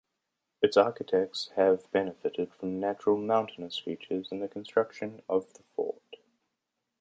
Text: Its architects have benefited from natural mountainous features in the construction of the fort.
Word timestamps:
Its 0.63 0.77
architects 0.77 1.49
have 1.55 1.91
benefited 1.91 2.51
from 2.55 2.79
natural 2.79 3.17
mountainous 3.17 3.77
features 3.77 4.29
in 4.31 4.39
the 4.39 4.47
construction 4.47 5.21
of 5.29 5.53
the 5.53 5.61
fort. 5.75 6.15